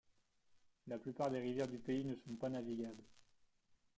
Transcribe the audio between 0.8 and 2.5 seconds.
La plupart des rivières du pays ne sont pas